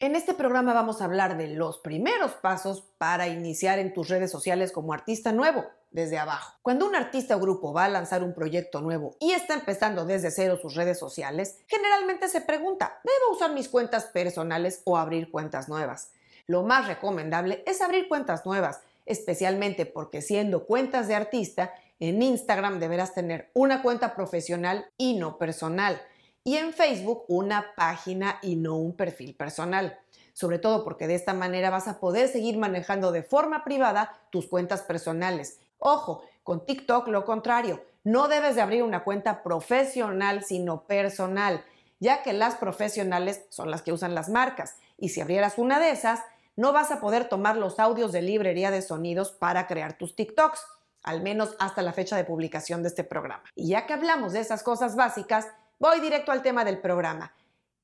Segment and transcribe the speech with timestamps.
[0.00, 4.30] En este programa vamos a hablar de los primeros pasos para iniciar en tus redes
[4.30, 6.54] sociales como artista nuevo, desde abajo.
[6.62, 10.30] Cuando un artista o grupo va a lanzar un proyecto nuevo y está empezando desde
[10.30, 15.68] cero sus redes sociales, generalmente se pregunta, ¿debo usar mis cuentas personales o abrir cuentas
[15.68, 16.12] nuevas?
[16.46, 22.78] Lo más recomendable es abrir cuentas nuevas, especialmente porque siendo cuentas de artista, en Instagram
[22.78, 26.00] deberás tener una cuenta profesional y no personal
[26.48, 29.98] y en Facebook una página y no un perfil personal.
[30.32, 34.46] Sobre todo porque de esta manera vas a poder seguir manejando de forma privada tus
[34.46, 35.60] cuentas personales.
[35.76, 41.62] Ojo, con TikTok lo contrario, no debes de abrir una cuenta profesional sino personal,
[42.00, 45.90] ya que las profesionales son las que usan las marcas y si abrieras una de
[45.90, 46.22] esas,
[46.56, 50.64] no vas a poder tomar los audios de librería de sonidos para crear tus TikToks,
[51.02, 53.44] al menos hasta la fecha de publicación de este programa.
[53.54, 55.46] Y ya que hablamos de esas cosas básicas,
[55.78, 57.32] voy directo al tema del programa.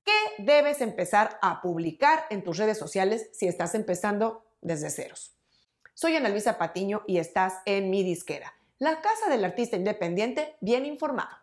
[0.04, 5.32] ¿Qué debes empezar a publicar en tus redes sociales si estás empezando desde ceros?
[5.94, 10.84] Soy Ana Luisa Patiño y estás en mi disquera, la casa del artista independiente bien
[10.86, 11.36] informado.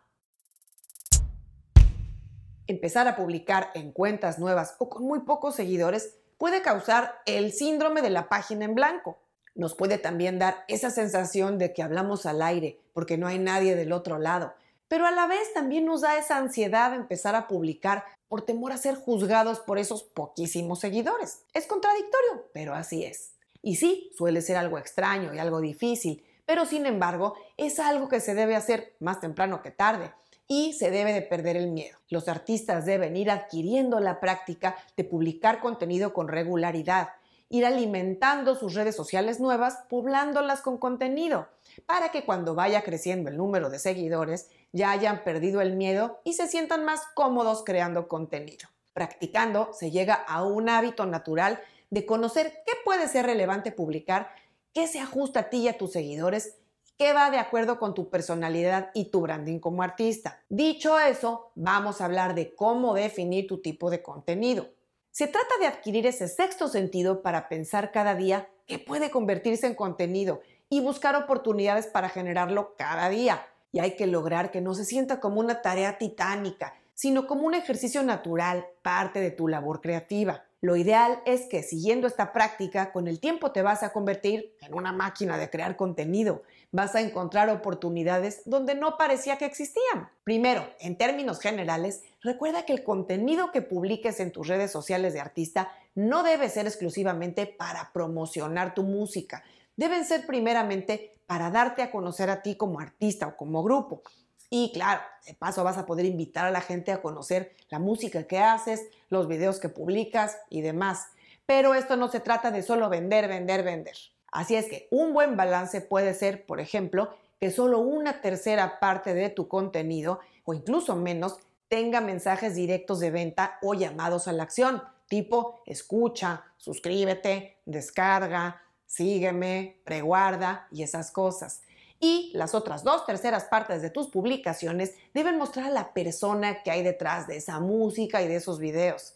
[2.66, 8.02] Empezar a publicar en cuentas nuevas o con muy pocos seguidores puede causar el síndrome
[8.02, 9.18] de la página en blanco.
[9.54, 13.74] Nos puede también dar esa sensación de que hablamos al aire porque no hay nadie
[13.74, 14.54] del otro lado
[14.92, 18.76] pero a la vez también nos da esa ansiedad empezar a publicar por temor a
[18.76, 21.46] ser juzgados por esos poquísimos seguidores.
[21.54, 23.32] Es contradictorio, pero así es.
[23.62, 28.20] Y sí, suele ser algo extraño y algo difícil, pero sin embargo es algo que
[28.20, 30.12] se debe hacer más temprano que tarde
[30.46, 31.96] y se debe de perder el miedo.
[32.10, 37.08] Los artistas deben ir adquiriendo la práctica de publicar contenido con regularidad,
[37.48, 41.48] ir alimentando sus redes sociales nuevas, poblándolas con contenido,
[41.86, 46.34] para que cuando vaya creciendo el número de seguidores, ya hayan perdido el miedo y
[46.34, 48.68] se sientan más cómodos creando contenido.
[48.92, 54.30] Practicando se llega a un hábito natural de conocer qué puede ser relevante publicar,
[54.72, 56.56] qué se ajusta a ti y a tus seguidores,
[56.98, 60.42] qué va de acuerdo con tu personalidad y tu branding como artista.
[60.48, 64.68] Dicho eso, vamos a hablar de cómo definir tu tipo de contenido.
[65.10, 69.74] Se trata de adquirir ese sexto sentido para pensar cada día qué puede convertirse en
[69.74, 70.40] contenido
[70.72, 75.20] y buscar oportunidades para generarlo cada día y hay que lograr que no se sienta
[75.20, 80.44] como una tarea titánica, sino como un ejercicio natural, parte de tu labor creativa.
[80.62, 84.72] Lo ideal es que siguiendo esta práctica, con el tiempo te vas a convertir en
[84.72, 86.42] una máquina de crear contenido.
[86.70, 90.08] Vas a encontrar oportunidades donde no parecía que existían.
[90.24, 95.20] Primero, en términos generales, recuerda que el contenido que publiques en tus redes sociales de
[95.20, 99.44] artista no debe ser exclusivamente para promocionar tu música.
[99.76, 104.02] Deben ser primeramente para darte a conocer a ti como artista o como grupo.
[104.50, 108.24] Y claro, de paso vas a poder invitar a la gente a conocer la música
[108.24, 111.06] que haces, los videos que publicas y demás.
[111.46, 113.96] Pero esto no se trata de solo vender, vender, vender.
[114.30, 119.14] Así es que un buen balance puede ser, por ejemplo, que solo una tercera parte
[119.14, 124.42] de tu contenido o incluso menos tenga mensajes directos de venta o llamados a la
[124.42, 128.60] acción, tipo escucha, suscríbete, descarga,
[128.92, 131.62] sígueme, preguarda y esas cosas.
[131.98, 136.70] Y las otras dos terceras partes de tus publicaciones deben mostrar a la persona que
[136.70, 139.14] hay detrás de esa música y de esos videos.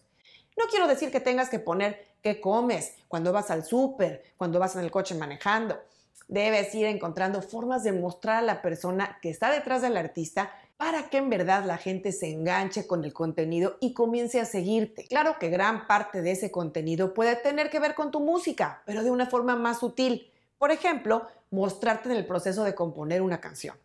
[0.57, 4.77] No quiero decir que tengas que poner qué comes cuando vas al súper, cuando vas
[4.77, 5.79] en el coche manejando.
[6.29, 11.09] Debes ir encontrando formas de mostrar a la persona que está detrás del artista para
[11.09, 15.07] que en verdad la gente se enganche con el contenido y comience a seguirte.
[15.07, 19.03] Claro que gran parte de ese contenido puede tener que ver con tu música, pero
[19.03, 20.31] de una forma más sutil.
[20.59, 23.77] Por ejemplo, mostrarte en el proceso de componer una canción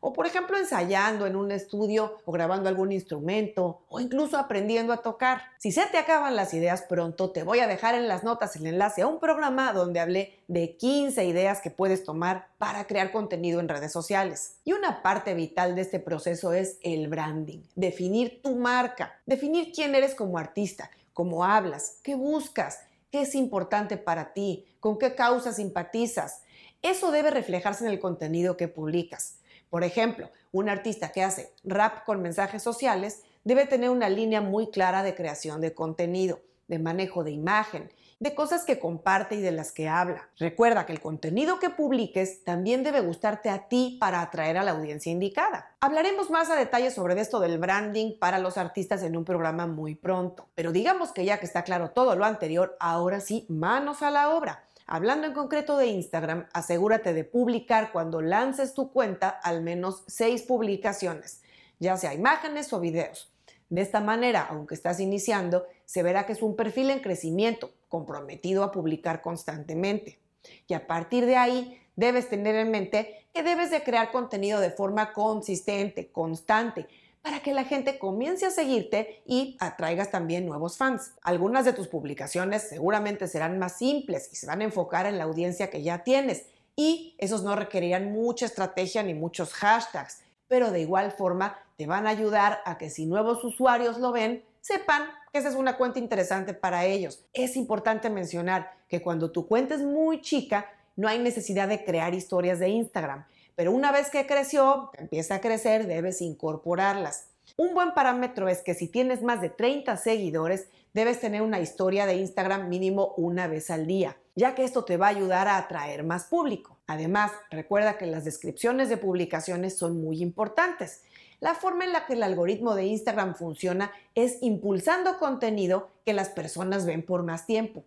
[0.00, 5.02] o por ejemplo ensayando en un estudio o grabando algún instrumento o incluso aprendiendo a
[5.02, 5.42] tocar.
[5.58, 8.66] Si se te acaban las ideas pronto, te voy a dejar en las notas el
[8.66, 13.60] enlace a un programa donde hablé de 15 ideas que puedes tomar para crear contenido
[13.60, 14.56] en redes sociales.
[14.64, 19.94] Y una parte vital de este proceso es el branding, definir tu marca, definir quién
[19.94, 22.80] eres como artista, cómo hablas, qué buscas,
[23.10, 26.42] qué es importante para ti, con qué causas simpatizas.
[26.82, 29.38] Eso debe reflejarse en el contenido que publicas.
[29.70, 34.70] Por ejemplo, un artista que hace rap con mensajes sociales debe tener una línea muy
[34.70, 39.52] clara de creación de contenido, de manejo de imagen, de cosas que comparte y de
[39.52, 40.28] las que habla.
[40.38, 44.72] Recuerda que el contenido que publiques también debe gustarte a ti para atraer a la
[44.72, 45.76] audiencia indicada.
[45.80, 49.94] Hablaremos más a detalle sobre esto del branding para los artistas en un programa muy
[49.94, 50.48] pronto.
[50.56, 54.30] Pero digamos que ya que está claro todo lo anterior, ahora sí, manos a la
[54.30, 54.67] obra.
[54.90, 60.40] Hablando en concreto de Instagram, asegúrate de publicar cuando lances tu cuenta al menos seis
[60.40, 61.42] publicaciones,
[61.78, 63.30] ya sea imágenes o videos.
[63.68, 68.64] De esta manera, aunque estás iniciando, se verá que es un perfil en crecimiento, comprometido
[68.64, 70.20] a publicar constantemente.
[70.66, 74.70] Y a partir de ahí, debes tener en mente que debes de crear contenido de
[74.70, 76.88] forma consistente, constante,
[77.22, 81.12] para que la gente comience a seguirte y atraigas también nuevos fans.
[81.22, 85.24] Algunas de tus publicaciones seguramente serán más simples y se van a enfocar en la
[85.24, 90.80] audiencia que ya tienes y esos no requerirán mucha estrategia ni muchos hashtags, pero de
[90.80, 95.38] igual forma te van a ayudar a que si nuevos usuarios lo ven, sepan que
[95.38, 97.24] esa es una cuenta interesante para ellos.
[97.32, 102.14] Es importante mencionar que cuando tu cuenta es muy chica, no hay necesidad de crear
[102.14, 103.26] historias de Instagram,
[103.58, 107.30] pero una vez que creció, empieza a crecer, debes incorporarlas.
[107.56, 112.06] Un buen parámetro es que si tienes más de 30 seguidores, debes tener una historia
[112.06, 115.56] de Instagram mínimo una vez al día, ya que esto te va a ayudar a
[115.56, 116.78] atraer más público.
[116.86, 121.02] Además, recuerda que las descripciones de publicaciones son muy importantes.
[121.40, 126.28] La forma en la que el algoritmo de Instagram funciona es impulsando contenido que las
[126.28, 127.82] personas ven por más tiempo.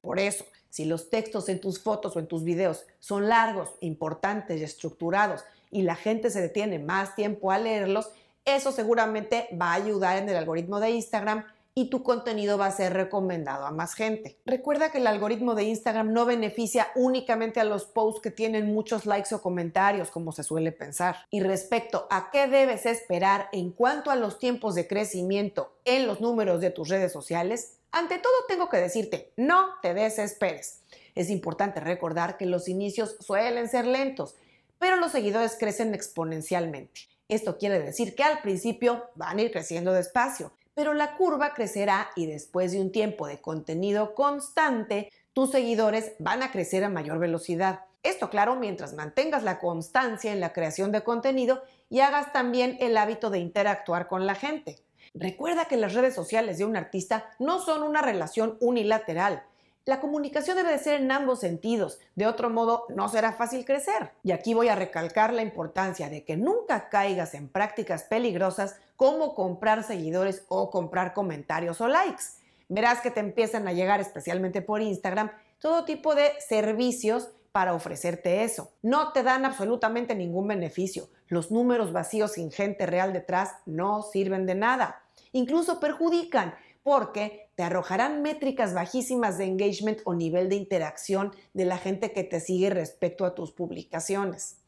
[0.00, 0.44] Por eso,
[0.76, 5.42] si los textos en tus fotos o en tus videos son largos, importantes y estructurados
[5.70, 8.10] y la gente se detiene más tiempo a leerlos,
[8.44, 12.72] eso seguramente va a ayudar en el algoritmo de Instagram y tu contenido va a
[12.72, 14.38] ser recomendado a más gente.
[14.44, 19.06] Recuerda que el algoritmo de Instagram no beneficia únicamente a los posts que tienen muchos
[19.06, 21.16] likes o comentarios, como se suele pensar.
[21.30, 26.20] Y respecto a qué debes esperar en cuanto a los tiempos de crecimiento en los
[26.20, 30.82] números de tus redes sociales, ante todo tengo que decirte, no te desesperes.
[31.14, 34.36] Es importante recordar que los inicios suelen ser lentos,
[34.78, 37.02] pero los seguidores crecen exponencialmente.
[37.28, 42.10] Esto quiere decir que al principio van a ir creciendo despacio, pero la curva crecerá
[42.14, 47.18] y después de un tiempo de contenido constante, tus seguidores van a crecer a mayor
[47.18, 47.80] velocidad.
[48.02, 52.96] Esto claro mientras mantengas la constancia en la creación de contenido y hagas también el
[52.96, 54.85] hábito de interactuar con la gente.
[55.14, 59.42] Recuerda que las redes sociales de un artista no son una relación unilateral.
[59.84, 64.10] La comunicación debe de ser en ambos sentidos, de otro modo no será fácil crecer.
[64.24, 69.36] Y aquí voy a recalcar la importancia de que nunca caigas en prácticas peligrosas como
[69.36, 72.24] comprar seguidores o comprar comentarios o likes.
[72.68, 75.30] Verás que te empiezan a llegar, especialmente por Instagram,
[75.60, 78.72] todo tipo de servicios para ofrecerte eso.
[78.82, 81.08] No te dan absolutamente ningún beneficio.
[81.28, 85.02] Los números vacíos sin gente real detrás no sirven de nada
[85.36, 91.78] incluso perjudican porque te arrojarán métricas bajísimas de engagement o nivel de interacción de la
[91.78, 94.58] gente que te sigue respecto a tus publicaciones.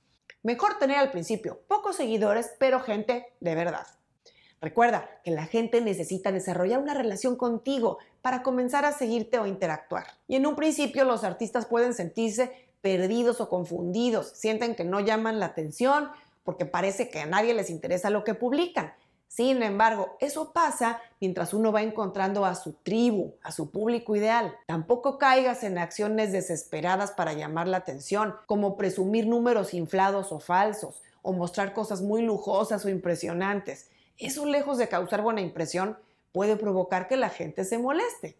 [0.43, 3.87] Mejor tener al principio pocos seguidores, pero gente de verdad.
[4.61, 10.07] Recuerda que la gente necesita desarrollar una relación contigo para comenzar a seguirte o interactuar.
[10.27, 12.51] Y en un principio los artistas pueden sentirse
[12.81, 16.11] perdidos o confundidos, sienten que no llaman la atención
[16.44, 18.93] porque parece que a nadie les interesa lo que publican.
[19.29, 24.55] Sin embargo, eso pasa mientras uno va encontrando a su tribu, a su público ideal.
[24.67, 31.02] Tampoco caigas en acciones desesperadas para llamar la atención, como presumir números inflados o falsos,
[31.20, 33.90] o mostrar cosas muy lujosas o impresionantes.
[34.17, 35.99] Eso, lejos de causar buena impresión,
[36.32, 38.37] puede provocar que la gente se moleste.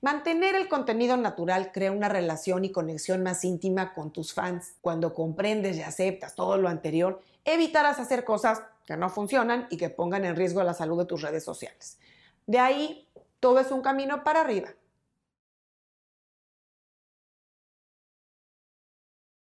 [0.00, 4.74] Mantener el contenido natural crea una relación y conexión más íntima con tus fans.
[4.80, 9.90] Cuando comprendes y aceptas todo lo anterior, evitarás hacer cosas que no funcionan y que
[9.90, 11.98] pongan en riesgo la salud de tus redes sociales.
[12.46, 13.08] De ahí,
[13.40, 14.70] todo es un camino para arriba.